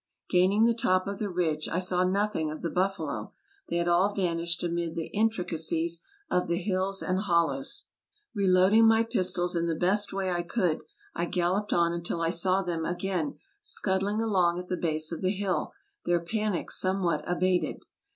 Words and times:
Gaining 0.31 0.63
the 0.65 0.73
top 0.73 1.05
of 1.05 1.19
the 1.19 1.29
ridge, 1.29 1.67
I 1.69 1.77
saw 1.77 2.03
nothing 2.03 2.49
of 2.49 2.63
the 2.63 2.71
buffalo; 2.71 3.33
they 3.69 3.75
had 3.75 3.87
all 3.87 4.15
vanished 4.15 4.63
amid 4.63 4.95
the 4.95 5.11
intricacies 5.13 6.03
of 6.27 6.47
the 6.47 6.57
hills 6.59 7.03
and 7.03 7.19
hollows. 7.19 7.85
Reloading 8.33 8.87
my 8.87 9.03
pistols, 9.03 9.55
in 9.55 9.67
the 9.67 9.75
best 9.75 10.11
way 10.11 10.31
I 10.31 10.41
could, 10.41 10.81
I 11.13 11.25
galloped 11.25 11.71
on 11.71 11.93
until 11.93 12.19
I 12.19 12.31
saw 12.31 12.63
them 12.63 12.83
again 12.83 13.37
scuttling 13.61 14.19
along 14.23 14.57
at 14.57 14.69
the 14.69 14.75
base 14.75 15.11
of 15.11 15.21
the 15.21 15.29
hill, 15.29 15.71
their 16.05 16.19
panic 16.19 16.71
somewhat 16.71 17.23
abated. 17.29 17.83